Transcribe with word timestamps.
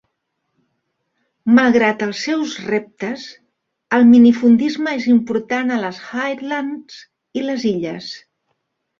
Malgrat 1.57 1.99
els 2.05 2.21
seus 2.27 2.55
reptes, 2.69 3.25
el 3.97 4.07
minifundisme 4.13 4.93
és 5.01 5.05
important 5.11 5.69
a 5.75 5.77
les 5.83 5.99
Highlands 6.21 6.97
i 7.41 7.45
les 7.49 7.67
Illes. 7.73 8.09